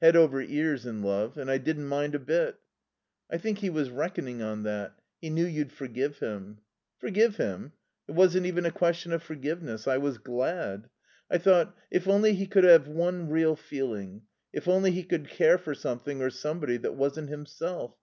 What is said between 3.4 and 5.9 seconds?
he was reckoning on that. He knew you'd